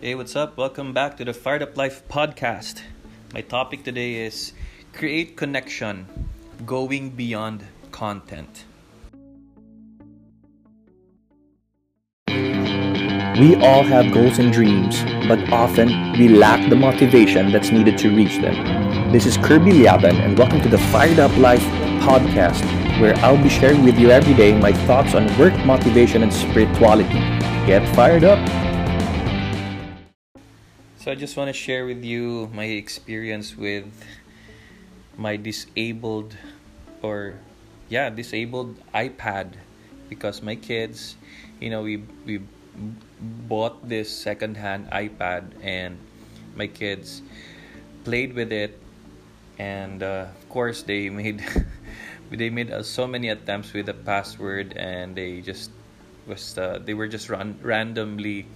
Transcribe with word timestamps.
Hey, 0.00 0.16
what's 0.16 0.34
up? 0.34 0.56
Welcome 0.58 0.92
back 0.92 1.16
to 1.18 1.24
the 1.24 1.32
Fired 1.32 1.62
Up 1.62 1.76
Life 1.76 2.06
podcast. 2.08 2.82
My 3.32 3.40
topic 3.40 3.84
today 3.84 4.26
is 4.26 4.52
create 4.92 5.36
connection, 5.36 6.06
going 6.66 7.10
beyond 7.10 7.64
content. 7.92 8.64
We 12.28 13.54
all 13.56 13.84
have 13.84 14.12
goals 14.12 14.38
and 14.38 14.52
dreams, 14.52 15.00
but 15.28 15.38
often 15.52 16.12
we 16.18 16.28
lack 16.28 16.68
the 16.68 16.76
motivation 16.76 17.52
that's 17.52 17.70
needed 17.70 17.96
to 17.98 18.14
reach 18.14 18.38
them. 18.42 19.12
This 19.12 19.26
is 19.26 19.36
Kirby 19.36 19.70
Llaban, 19.70 20.18
and 20.18 20.36
welcome 20.36 20.60
to 20.62 20.68
the 20.68 20.78
Fired 20.92 21.20
Up 21.20 21.34
Life 21.38 21.64
podcast, 22.02 22.62
where 23.00 23.16
I'll 23.18 23.42
be 23.42 23.48
sharing 23.48 23.84
with 23.84 23.98
you 23.98 24.10
every 24.10 24.34
day 24.34 24.58
my 24.58 24.72
thoughts 24.72 25.14
on 25.14 25.26
work, 25.38 25.56
motivation, 25.64 26.24
and 26.24 26.32
spirituality. 26.32 27.20
Get 27.64 27.88
fired 27.94 28.24
up! 28.24 28.73
So, 31.04 31.12
I 31.12 31.16
just 31.16 31.36
want 31.36 31.48
to 31.48 31.52
share 31.52 31.84
with 31.84 32.02
you 32.02 32.48
my 32.54 32.64
experience 32.64 33.54
with 33.54 33.84
my 35.18 35.36
disabled 35.36 36.34
or, 37.02 37.34
yeah, 37.90 38.08
disabled 38.08 38.80
iPad 38.94 39.52
because 40.08 40.40
my 40.40 40.56
kids, 40.56 41.16
you 41.60 41.68
know, 41.68 41.82
we, 41.82 41.98
we 42.24 42.40
bought 43.20 43.86
this 43.86 44.08
secondhand 44.08 44.88
iPad 44.92 45.52
and 45.60 45.98
my 46.56 46.68
kids 46.68 47.20
played 48.04 48.32
with 48.32 48.50
it 48.50 48.80
and 49.58 50.02
uh, 50.02 50.32
of 50.32 50.48
course 50.48 50.84
they 50.84 51.10
made 51.20 51.44
they 52.30 52.48
made 52.48 52.70
uh, 52.70 52.82
so 52.82 53.06
many 53.06 53.28
attempts 53.28 53.74
with 53.74 53.84
the 53.84 53.92
password 53.92 54.72
and 54.78 55.14
they 55.14 55.42
just 55.42 55.70
was 56.26 56.56
uh, 56.56 56.80
they 56.82 56.94
were 56.94 57.08
just 57.08 57.28
run 57.28 57.58
randomly 57.60 58.46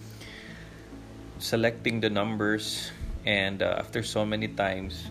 selecting 1.38 2.00
the 2.00 2.10
numbers 2.10 2.90
and 3.24 3.62
uh, 3.62 3.76
after 3.78 4.02
so 4.02 4.24
many 4.24 4.48
times 4.48 5.10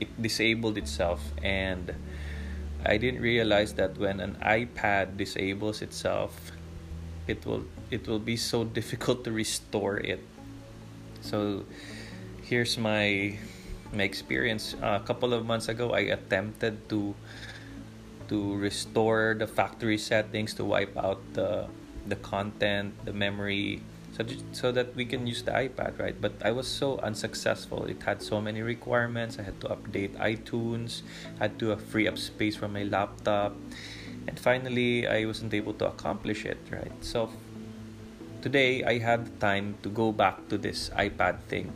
it 0.00 0.10
disabled 0.20 0.76
itself 0.78 1.22
and 1.42 1.94
I 2.84 2.98
didn't 2.98 3.22
realize 3.22 3.74
that 3.74 3.96
when 3.96 4.18
an 4.18 4.36
iPad 4.42 5.16
disables 5.16 5.82
itself 5.82 6.52
it 7.26 7.46
will 7.46 7.64
it 7.90 8.08
will 8.08 8.18
be 8.18 8.36
so 8.36 8.64
difficult 8.78 9.24
to 9.24 9.32
restore 9.32 9.98
it. 9.98 10.20
So 11.20 11.64
here's 12.42 12.76
my 12.78 13.38
my 13.92 14.02
experience. 14.02 14.74
Uh, 14.82 14.98
a 15.00 15.04
couple 15.06 15.32
of 15.32 15.46
months 15.46 15.68
ago 15.68 15.92
i 15.92 16.10
attempted 16.10 16.88
to 16.88 17.14
to 18.26 18.56
restore 18.56 19.36
the 19.38 19.46
factory 19.46 19.98
settings 19.98 20.54
to 20.54 20.64
wipe 20.64 20.96
out 20.96 21.20
the 21.34 21.68
the 22.08 22.16
content 22.16 22.96
the 23.04 23.12
memory 23.12 23.84
so, 24.12 24.24
so 24.52 24.72
that 24.72 24.94
we 24.94 25.04
can 25.04 25.26
use 25.26 25.42
the 25.42 25.52
ipad 25.52 25.98
right? 25.98 26.16
But 26.20 26.34
i 26.44 26.52
was 26.52 26.68
so 26.68 26.98
unsuccessful. 26.98 27.84
It 27.86 28.02
had 28.02 28.22
so 28.22 28.40
many 28.40 28.60
requirements. 28.60 29.38
I 29.38 29.42
had 29.42 29.60
to 29.62 29.68
update 29.68 30.16
itunes. 30.16 31.02
I 31.40 31.48
had 31.48 31.58
to 31.60 31.76
free 31.76 32.06
up 32.06 32.18
space 32.18 32.56
for 32.56 32.68
my 32.68 32.84
laptop. 32.84 33.56
And 34.28 34.38
finally 34.38 35.08
i 35.08 35.24
wasn't 35.24 35.54
able 35.54 35.72
to 35.74 35.86
accomplish 35.86 36.44
it 36.44 36.58
right? 36.70 36.92
So 37.00 37.30
today 38.42 38.84
i 38.84 38.98
had 38.98 39.26
the 39.26 39.36
time 39.40 39.76
to 39.82 39.88
go 39.88 40.12
back 40.12 40.48
to 40.48 40.58
this 40.58 40.90
ipad 40.90 41.40
thing 41.48 41.72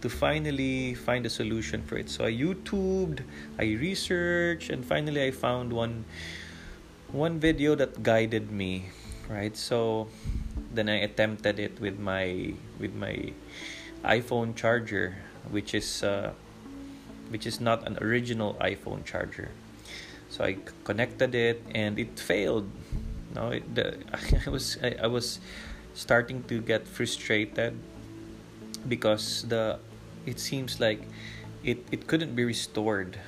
to 0.00 0.08
finally 0.08 0.94
find 0.94 1.26
a 1.26 1.30
solution 1.30 1.82
for 1.82 1.98
it. 1.98 2.10
So 2.10 2.24
i 2.24 2.32
youtubed 2.32 3.22
i 3.58 3.78
researched 3.78 4.70
and 4.70 4.84
finally 4.84 5.22
i 5.22 5.30
found 5.30 5.72
one 5.72 6.04
one 7.12 7.38
video 7.38 7.74
that 7.76 8.02
guided 8.02 8.50
me 8.50 8.90
right? 9.30 9.56
So 9.56 10.08
then 10.70 10.88
i 10.88 10.96
attempted 10.96 11.58
it 11.58 11.80
with 11.80 11.98
my 11.98 12.52
with 12.78 12.94
my 12.94 13.32
iphone 14.04 14.54
charger 14.54 15.16
which 15.50 15.74
is 15.74 16.02
uh, 16.02 16.32
which 17.28 17.46
is 17.46 17.60
not 17.60 17.86
an 17.86 17.98
original 18.00 18.54
iphone 18.60 19.04
charger 19.04 19.50
so 20.30 20.44
I 20.44 20.58
connected 20.84 21.34
it 21.34 21.60
and 21.74 21.98
it 21.98 22.18
failed. 22.18 22.70
No, 23.34 23.50
it, 23.50 23.66
the, 23.74 23.98
I 24.46 24.48
was 24.48 24.78
I, 24.80 24.94
I 25.02 25.06
was 25.08 25.40
starting 25.92 26.44
to 26.44 26.62
get 26.62 26.86
frustrated 26.86 27.74
because 28.86 29.42
the 29.50 29.78
it 30.24 30.38
seems 30.38 30.78
like 30.78 31.02
it, 31.64 31.82
it 31.90 32.06
couldn't 32.06 32.36
be 32.36 32.44
restored. 32.44 33.18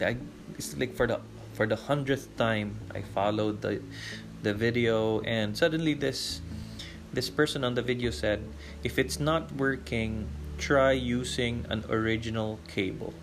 I, 0.00 0.16
it's 0.54 0.76
like 0.78 0.94
for 0.94 1.08
the 1.08 1.20
for 1.52 1.66
the 1.66 1.76
hundredth 1.76 2.30
time 2.36 2.78
I 2.94 3.02
followed 3.02 3.60
the 3.60 3.82
the 4.42 4.54
video 4.54 5.20
and 5.26 5.58
suddenly 5.58 5.94
this 5.94 6.40
this 7.16 7.32
person 7.32 7.64
on 7.64 7.72
the 7.72 7.82
video 7.82 8.12
said 8.12 8.44
if 8.84 9.00
it's 9.00 9.16
not 9.16 9.48
working 9.56 10.28
try 10.60 10.92
using 10.92 11.64
an 11.72 11.80
original 11.88 12.60
cable 12.68 13.16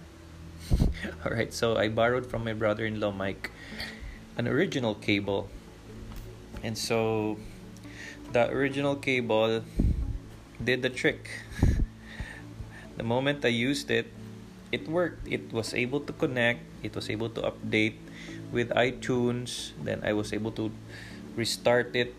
All 1.26 1.32
right, 1.32 1.54
so 1.54 1.76
I 1.76 1.90
borrowed 1.90 2.26
from 2.26 2.44
my 2.44 2.54
brother-in-law 2.54 3.12
Mike 3.12 3.52
an 4.38 4.48
original 4.48 4.96
cable. 4.96 5.50
And 6.64 6.78
so 6.78 7.38
the 8.32 8.50
original 8.50 8.96
cable 8.96 9.64
did 10.64 10.82
the 10.82 10.90
trick. 10.90 11.30
The 12.94 13.02
moment 13.02 13.42
I 13.44 13.50
used 13.50 13.90
it, 13.90 14.06
it 14.72 14.86
worked. 14.86 15.26
It 15.26 15.50
was 15.50 15.74
able 15.74 16.06
to 16.06 16.14
connect, 16.14 16.62
it 16.86 16.94
was 16.94 17.10
able 17.10 17.28
to 17.34 17.42
update 17.42 17.98
with 18.54 18.70
iTunes. 18.78 19.74
Then 19.82 20.06
I 20.06 20.14
was 20.14 20.30
able 20.30 20.54
to 20.62 20.70
restart 21.34 21.98
it 21.98 22.14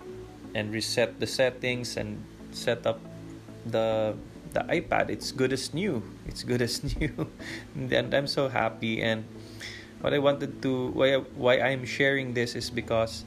and 0.55 0.73
reset 0.73 1.21
the 1.21 1.27
settings 1.27 1.99
and 1.99 2.23
set 2.55 2.87
up 2.87 3.03
the 3.67 4.15
the 4.55 4.63
iPad. 4.71 5.11
It's 5.11 5.35
good 5.35 5.53
as 5.53 5.75
new. 5.75 6.01
It's 6.27 6.47
good 6.47 6.63
as 6.63 6.81
new, 6.97 7.29
and 7.75 8.15
I'm 8.15 8.31
so 8.31 8.49
happy. 8.49 9.03
And 9.03 9.27
what 10.01 10.15
I 10.15 10.23
wanted 10.23 10.63
to 10.63 10.95
why 10.95 11.19
why 11.35 11.59
I'm 11.61 11.85
sharing 11.85 12.33
this 12.33 12.55
is 12.55 12.71
because 12.71 13.27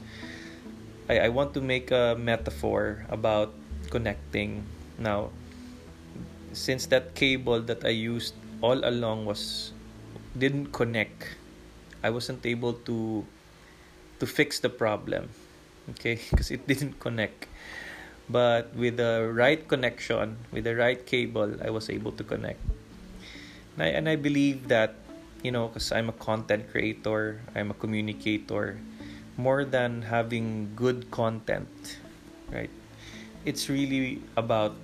I, 1.08 1.26
I 1.26 1.28
want 1.28 1.52
to 1.54 1.60
make 1.60 1.92
a 1.92 2.16
metaphor 2.18 3.04
about 3.12 3.52
connecting. 3.92 4.64
Now, 4.98 5.30
since 6.52 6.86
that 6.90 7.14
cable 7.14 7.60
that 7.68 7.84
I 7.84 7.94
used 7.94 8.34
all 8.60 8.80
along 8.82 9.28
was 9.28 9.72
didn't 10.36 10.72
connect, 10.72 11.36
I 12.02 12.10
wasn't 12.10 12.44
able 12.46 12.72
to 12.88 13.24
to 14.18 14.26
fix 14.26 14.58
the 14.58 14.72
problem. 14.72 15.28
Okay, 15.90 16.18
because 16.30 16.50
it 16.50 16.66
didn't 16.66 17.00
connect. 17.00 17.46
But 18.28 18.74
with 18.76 18.98
the 18.98 19.30
right 19.32 19.66
connection 19.66 20.36
with 20.52 20.64
the 20.64 20.76
right 20.76 21.00
cable 21.06 21.56
i 21.64 21.70
was 21.70 21.88
able 21.88 22.12
to 22.12 22.24
connect. 22.24 22.60
And 23.76 23.82
i, 23.82 23.88
and 23.96 24.04
I 24.08 24.16
believe 24.16 24.68
that 24.68 25.00
you 25.40 25.48
know 25.48 25.68
because 25.68 25.92
i'm 25.92 26.10
a 26.10 26.18
content 26.18 26.68
creator 26.68 27.40
i'm 27.54 27.70
a 27.70 27.78
communicator 27.78 28.76
more 29.38 29.64
than 29.64 30.02
having 30.02 30.74
good 30.74 31.08
content 31.14 31.70
right? 32.50 32.70
It's 33.44 33.68
really 33.68 34.22
about 34.36 34.74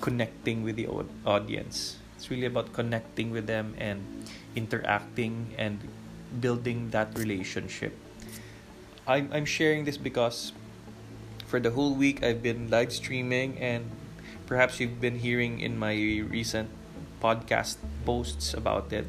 connecting 0.00 0.62
with 0.62 0.76
the 0.76 0.88
audience. 1.24 1.96
It's 2.16 2.30
really 2.30 2.46
about 2.46 2.72
connecting 2.72 3.30
with 3.30 3.46
them 3.46 3.74
and 3.78 4.00
interacting 4.54 5.54
and 5.58 5.80
building 6.40 6.90
that 6.90 7.16
relationship 7.18 7.94
i'm, 9.06 9.30
I'm 9.32 9.44
sharing 9.44 9.84
this 9.84 9.96
because 9.96 10.52
for 11.46 11.60
the 11.60 11.70
whole 11.70 11.94
week 11.94 12.22
I've 12.22 12.42
been 12.42 12.68
live 12.68 12.92
streaming 12.92 13.56
and 13.58 13.86
perhaps 14.46 14.80
you've 14.80 15.00
been 15.00 15.22
hearing 15.22 15.60
in 15.60 15.78
my 15.78 15.94
recent 16.26 16.68
podcast 17.22 17.78
posts 18.04 18.52
about 18.52 18.92
it. 18.92 19.06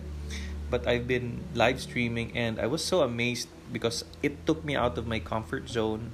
But 0.70 0.88
I've 0.88 1.08
been 1.08 1.44
live 1.56 1.82
streaming 1.82 2.38
and 2.38 2.60
I 2.60 2.68
was 2.68 2.86
so 2.86 3.02
amazed 3.02 3.50
because 3.74 4.06
it 4.22 4.46
took 4.46 4.64
me 4.64 4.76
out 4.76 4.98
of 4.98 5.08
my 5.08 5.20
comfort 5.20 5.68
zone. 5.68 6.12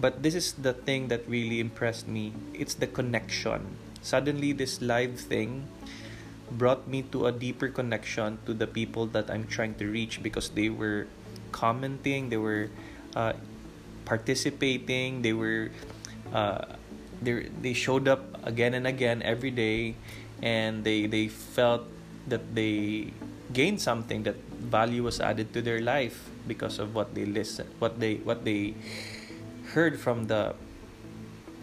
But 0.00 0.22
this 0.22 0.34
is 0.34 0.52
the 0.54 0.72
thing 0.72 1.08
that 1.08 1.22
really 1.28 1.60
impressed 1.60 2.08
me. 2.08 2.32
It's 2.52 2.74
the 2.74 2.88
connection. 2.88 3.78
Suddenly 4.02 4.52
this 4.52 4.82
live 4.82 5.20
thing 5.20 5.68
brought 6.50 6.88
me 6.88 7.02
to 7.14 7.26
a 7.26 7.32
deeper 7.32 7.68
connection 7.68 8.38
to 8.46 8.54
the 8.54 8.66
people 8.66 9.06
that 9.14 9.30
I'm 9.30 9.46
trying 9.46 9.76
to 9.76 9.86
reach 9.86 10.22
because 10.22 10.50
they 10.50 10.68
were 10.68 11.06
commenting 11.52 12.28
they 12.28 12.36
were 12.36 12.68
uh, 13.14 13.32
participating. 14.04 15.22
They 15.22 15.32
were 15.32 15.70
uh, 16.32 16.76
they 17.22 17.48
they 17.62 17.72
showed 17.72 18.08
up 18.08 18.22
again 18.44 18.74
and 18.74 18.86
again 18.86 19.22
every 19.22 19.50
day, 19.50 19.96
and 20.42 20.84
they 20.84 21.06
they 21.06 21.28
felt 21.28 21.86
that 22.28 22.54
they 22.54 23.12
gained 23.52 23.80
something 23.80 24.22
that 24.24 24.36
value 24.64 25.02
was 25.02 25.20
added 25.20 25.52
to 25.52 25.60
their 25.60 25.80
life 25.80 26.30
because 26.48 26.78
of 26.78 26.94
what 26.94 27.14
they 27.14 27.24
listen 27.24 27.68
what 27.78 28.00
they 28.00 28.16
what 28.24 28.44
they 28.44 28.74
heard 29.76 30.00
from 30.00 30.26
the 30.26 30.54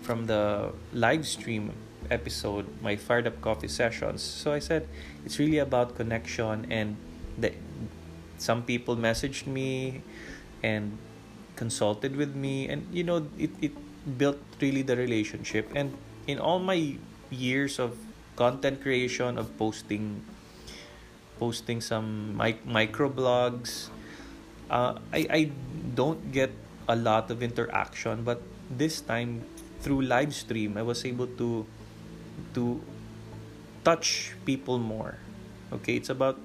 from 0.01 0.25
the 0.25 0.71
live 0.93 1.25
stream 1.25 1.73
episode 2.09 2.65
my 2.81 2.95
fired 2.95 3.25
up 3.25 3.39
coffee 3.41 3.67
sessions 3.67 4.21
so 4.21 4.53
i 4.53 4.59
said 4.59 4.87
it's 5.25 5.39
really 5.39 5.57
about 5.57 5.95
connection 5.95 6.65
and 6.69 6.95
the, 7.37 7.53
some 8.37 8.61
people 8.63 8.95
messaged 8.95 9.45
me 9.45 10.01
and 10.63 10.97
consulted 11.61 12.17
with 12.17 12.33
me 12.33 12.65
and 12.65 12.89
you 12.89 13.05
know 13.05 13.21
it, 13.37 13.53
it 13.61 13.73
built 14.17 14.41
really 14.59 14.81
the 14.81 14.97
relationship. 14.97 15.69
And 15.77 15.93
in 16.25 16.41
all 16.41 16.57
my 16.57 16.97
years 17.29 17.77
of 17.77 17.97
content 18.35 18.81
creation 18.81 19.37
of 19.37 19.53
posting 19.61 20.25
posting 21.37 21.81
some 21.81 22.37
mic- 22.37 22.65
micro 22.65 23.09
blogs 23.09 23.93
uh, 24.71 24.97
I, 25.13 25.27
I 25.29 25.41
don't 25.93 26.31
get 26.31 26.49
a 26.87 26.95
lot 26.95 27.29
of 27.29 27.43
interaction. 27.43 28.23
But 28.23 28.41
this 28.69 29.01
time 29.01 29.43
through 29.81 30.01
live 30.05 30.33
stream 30.33 30.77
i 30.77 30.81
was 30.85 31.03
able 31.09 31.25
to 31.25 31.65
to 32.53 32.81
touch 33.83 34.33
people 34.45 34.79
more. 34.79 35.17
Okay 35.73 35.95
it's 35.95 36.09
about 36.09 36.39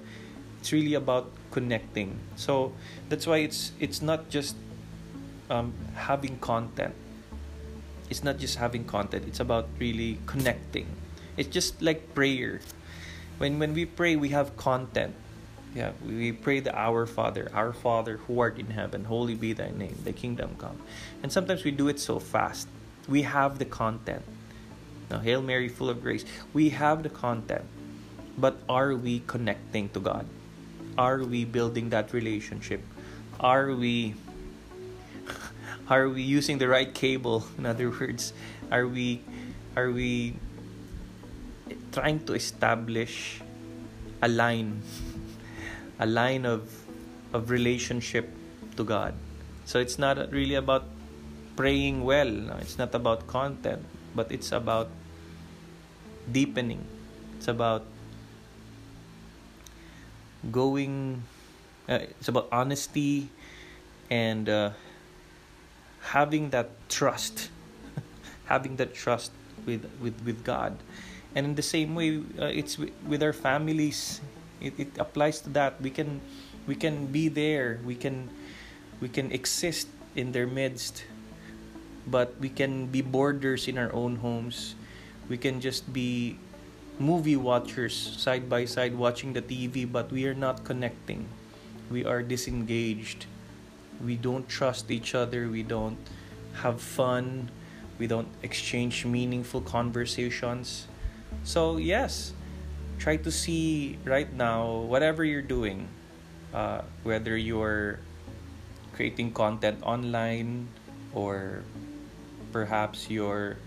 it's 0.59 0.73
really 0.73 0.93
about 0.93 1.31
connecting. 1.51 2.19
So 2.35 2.73
that's 3.09 3.25
why 3.25 3.37
it's 3.47 3.71
it's 3.79 4.01
not 4.01 4.29
just 4.29 4.57
um, 5.49 5.73
having 5.95 6.37
content. 6.39 6.95
It's 8.09 8.23
not 8.23 8.37
just 8.37 8.57
having 8.57 8.85
content 8.85 9.25
it's 9.27 9.39
about 9.39 9.67
really 9.79 10.19
connecting. 10.25 10.87
It's 11.35 11.49
just 11.49 11.81
like 11.81 12.13
prayer. 12.15 12.61
When 13.37 13.59
when 13.59 13.73
we 13.73 13.85
pray 13.85 14.15
we 14.15 14.29
have 14.29 14.55
content. 14.57 15.13
Yeah 15.75 15.91
we 16.05 16.31
pray 16.31 16.59
the 16.59 16.73
our 16.73 17.05
father 17.05 17.51
our 17.53 17.73
father 17.73 18.17
who 18.25 18.39
art 18.39 18.57
in 18.57 18.71
heaven 18.71 19.03
holy 19.03 19.35
be 19.35 19.53
thy 19.53 19.69
name 19.69 19.95
thy 20.03 20.13
kingdom 20.13 20.55
come. 20.57 20.79
And 21.21 21.31
sometimes 21.31 21.63
we 21.63 21.71
do 21.71 21.87
it 21.87 21.99
so 21.99 22.19
fast. 22.19 22.67
We 23.07 23.23
have 23.23 23.59
the 23.59 23.65
content. 23.67 24.23
Now 25.11 25.19
hail 25.19 25.41
mary 25.41 25.67
full 25.67 25.89
of 25.89 26.01
grace. 26.01 26.25
We 26.53 26.69
have 26.69 27.03
the 27.03 27.11
content 27.11 27.65
but 28.37 28.61
are 28.69 28.93
we 28.95 29.23
connecting 29.25 29.89
to 29.89 29.99
god? 29.99 30.25
Are 30.97 31.23
we 31.23 31.45
building 31.45 31.89
that 31.89 32.13
relationship? 32.13 32.81
Are 33.39 33.73
we 33.73 34.15
are 35.89 36.09
we 36.09 36.21
using 36.21 36.57
the 36.57 36.67
right 36.67 36.93
cable? 36.93 37.45
In 37.57 37.65
other 37.65 37.89
words 37.89 38.33
are 38.71 38.87
we 38.87 39.23
are 39.75 39.91
we 39.91 40.35
trying 41.91 42.23
to 42.27 42.33
establish 42.33 43.41
a 44.21 44.27
line 44.27 44.81
a 45.99 46.05
line 46.05 46.45
of 46.45 46.69
of 47.33 47.49
relationship 47.49 48.29
to 48.75 48.83
God? 48.83 49.13
So 49.65 49.79
it's 49.79 49.99
not 49.99 50.31
really 50.31 50.55
about 50.55 50.85
praying 51.55 52.03
well 52.03 52.53
it's 52.61 52.77
not 52.77 52.93
about 52.93 53.25
content 53.27 53.83
but 54.13 54.31
it's 54.31 54.51
about 54.51 54.89
deepening. 56.31 56.83
It's 57.37 57.47
about 57.47 57.85
going 60.51 61.23
uh, 61.87 61.99
it's 62.17 62.27
about 62.27 62.47
honesty 62.51 63.29
and 64.09 64.49
uh, 64.49 64.71
having 66.01 66.49
that 66.51 66.69
trust 66.89 67.49
having 68.45 68.75
that 68.77 68.93
trust 68.93 69.31
with 69.65 69.85
with 70.01 70.15
with 70.23 70.43
God. 70.43 70.77
And 71.35 71.45
in 71.45 71.55
the 71.55 71.65
same 71.65 71.93
way 71.95 72.23
uh, 72.39 72.49
it's 72.49 72.77
with 72.77 73.21
our 73.21 73.33
families 73.33 74.21
it, 74.61 74.73
it 74.79 74.91
applies 74.97 75.41
to 75.41 75.49
that. 75.53 75.79
We 75.81 75.89
can 75.89 76.21
we 76.65 76.75
can 76.75 77.07
be 77.07 77.27
there. 77.27 77.79
We 77.85 77.95
can 77.95 78.29
we 78.99 79.09
can 79.09 79.31
exist 79.31 79.87
in 80.15 80.31
their 80.31 80.47
midst 80.47 81.05
but 82.07 82.33
we 82.39 82.47
can 82.47 82.87
be 82.87 83.03
boarders 83.03 83.67
in 83.67 83.77
our 83.77 83.91
own 83.93 84.15
homes. 84.17 84.75
We 85.27 85.37
can 85.37 85.59
just 85.59 85.91
be 85.91 86.39
movie 86.97 87.35
watchers 87.35 87.93
side 87.93 88.49
by 88.49 88.65
side 88.65 88.95
watching 88.95 89.33
the 89.33 89.41
TV 89.43 89.85
but 89.85 90.09
we 90.09 90.25
are 90.25 90.33
not 90.33 90.63
connecting. 90.63 91.27
We 91.91 92.05
are 92.05 92.23
disengaged 92.23 93.27
we 94.03 94.15
don't 94.15 94.47
trust 94.47 94.91
each 94.91 95.15
other. 95.15 95.49
We 95.49 95.63
don't 95.63 95.97
have 96.61 96.81
fun. 96.81 97.49
We 97.97 98.07
don't 98.07 98.29
exchange 98.43 99.05
meaningful 99.05 99.61
conversations. 99.61 100.87
So 101.43 101.77
yes 101.77 102.33
try 102.97 103.15
to 103.15 103.31
see 103.31 103.97
right 104.05 104.33
now 104.33 104.65
whatever 104.89 105.23
you're 105.23 105.45
doing 105.45 105.87
uh, 106.53 106.81
whether 107.03 107.37
you're 107.37 107.99
creating 108.93 109.31
content 109.31 109.77
online 109.83 110.67
or 111.13 111.63
perhaps 112.51 113.09
you're 113.09 113.57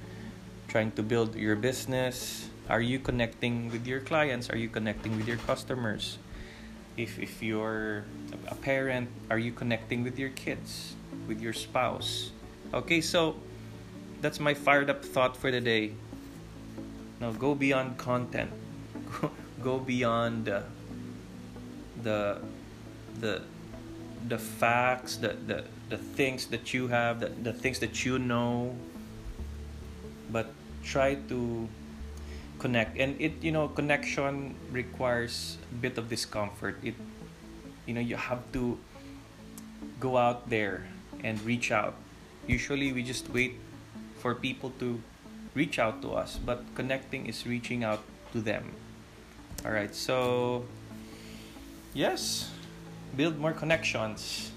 trying 0.66 0.90
to 0.92 1.02
build 1.02 1.34
your 1.34 1.54
business. 1.56 2.48
Are 2.68 2.80
you 2.80 2.98
connecting 2.98 3.70
with 3.70 3.86
your 3.86 4.00
clients? 4.00 4.50
Are 4.50 4.56
you 4.56 4.68
connecting 4.68 5.16
with 5.16 5.26
your 5.26 5.38
customers 5.46 6.18
if 6.96 7.18
if 7.18 7.42
you're 7.42 8.04
a 8.48 8.54
parent 8.54 9.08
are 9.30 9.38
you 9.38 9.52
connecting 9.52 10.02
with 10.02 10.18
your 10.18 10.30
kids 10.30 10.94
with 11.26 11.40
your 11.40 11.52
spouse? 11.52 12.30
Okay 12.74 13.00
so 13.00 13.36
that's 14.20 14.40
my 14.40 14.54
fired 14.54 14.90
up 14.90 15.04
thought 15.04 15.36
for 15.36 15.50
the 15.50 15.60
day. 15.60 15.92
Now 17.20 17.32
go 17.32 17.54
beyond 17.54 17.98
content. 17.98 18.50
Go 19.62 19.76
beyond 19.78 20.48
uh, 20.48 20.62
the 22.02 22.40
the 23.20 23.42
the 24.26 24.38
facts 24.38 25.16
the, 25.16 25.36
the 25.46 25.64
the 25.90 25.98
things 25.98 26.46
that 26.46 26.72
you 26.72 26.88
have 26.88 27.20
the, 27.20 27.28
the 27.28 27.52
things 27.52 27.78
that 27.80 28.04
you 28.04 28.18
know. 28.18 28.74
But 30.32 30.48
try 30.82 31.16
to 31.28 31.68
connect 32.60 33.00
and 33.00 33.16
it 33.18 33.40
you 33.40 33.50
know 33.50 33.66
connection 33.68 34.54
requires 34.70 35.56
a 35.72 35.74
bit 35.80 35.98
of 35.98 36.08
discomfort. 36.08 36.76
It 36.84 36.94
you 37.86 37.94
know 37.94 38.04
you 38.04 38.16
have 38.16 38.44
to 38.52 38.78
go 39.98 40.16
out 40.16 40.48
there 40.48 40.86
and 41.24 41.40
reach 41.42 41.72
out. 41.72 41.96
Usually 42.46 42.92
we 42.92 43.02
just 43.02 43.28
wait 43.32 43.56
for 44.20 44.34
people 44.34 44.70
to 44.78 45.00
reach 45.56 45.80
out 45.80 46.00
to 46.02 46.12
us 46.12 46.38
but 46.38 46.62
connecting 46.76 47.26
is 47.26 47.46
reaching 47.46 47.82
out 47.82 48.04
to 48.32 48.40
them. 48.40 48.70
All 49.64 49.72
right 49.72 49.94
so 49.94 50.64
yes 51.92 52.52
build 53.16 53.36
more 53.36 53.50
connections 53.50 54.52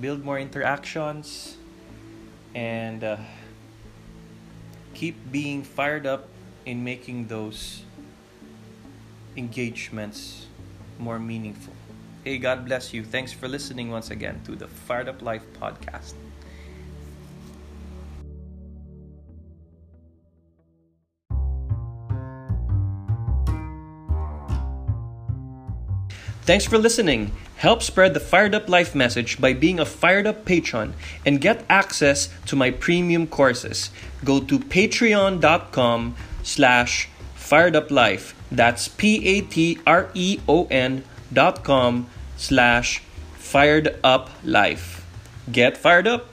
build 0.00 0.24
more 0.24 0.38
interactions 0.38 1.56
and 2.54 3.04
uh, 3.04 3.16
keep 4.94 5.14
being 5.30 5.62
fired 5.62 6.06
up 6.06 6.28
in 6.68 6.84
making 6.84 7.26
those 7.28 7.82
engagements 9.36 10.46
more 10.98 11.18
meaningful 11.18 11.72
hey 12.24 12.36
god 12.36 12.66
bless 12.66 12.92
you 12.92 13.02
thanks 13.02 13.32
for 13.32 13.48
listening 13.48 13.90
once 13.90 14.10
again 14.10 14.38
to 14.44 14.54
the 14.54 14.68
fired 14.68 15.08
up 15.08 15.22
life 15.22 15.42
podcast 15.58 16.12
Thanks 26.48 26.64
for 26.64 26.78
listening. 26.78 27.32
Help 27.56 27.82
spread 27.82 28.14
the 28.14 28.20
Fired 28.20 28.54
Up 28.54 28.70
Life 28.70 28.94
message 28.94 29.38
by 29.38 29.52
being 29.52 29.78
a 29.78 29.84
Fired 29.84 30.26
Up 30.26 30.46
patron 30.46 30.94
and 31.26 31.42
get 31.42 31.62
access 31.68 32.30
to 32.46 32.56
my 32.56 32.70
premium 32.70 33.26
courses. 33.26 33.90
Go 34.24 34.40
to 34.40 34.58
patreon.com 34.58 36.16
slash 36.48 37.08
fired 37.34 37.76
up 37.76 37.90
life. 37.90 38.34
That's 38.50 38.88
P-A-T-R-E-O-N 38.88 39.84
dot 41.30 41.62
com 41.62 42.08
slash 42.36 43.02
fired 43.36 43.98
up 44.02 44.30
life. 44.44 45.04
Get 45.52 45.76
fired 45.76 46.06
up. 46.06 46.32